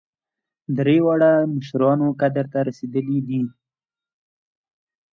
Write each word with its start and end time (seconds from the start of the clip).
درې 0.77 0.97
واړه 1.05 1.31
مشران 1.55 1.99
قدرت 2.21 2.49
ته 2.53 2.59
رسېدلي 2.69 3.19
دي. 3.27 3.41